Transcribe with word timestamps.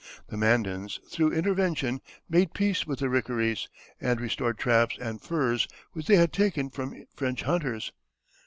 The 0.29 0.35
Mandans, 0.35 0.99
through 1.11 1.31
intervention, 1.31 2.01
made 2.27 2.55
peace 2.55 2.87
with 2.87 2.97
the 2.97 3.07
Rickarees, 3.07 3.67
and 3.99 4.19
restored 4.19 4.57
traps 4.57 4.97
and 4.99 5.21
furs 5.21 5.67
which 5.93 6.07
they 6.07 6.15
had 6.15 6.33
taken 6.33 6.71
from 6.71 7.05
French 7.15 7.43
hunters. 7.43 7.91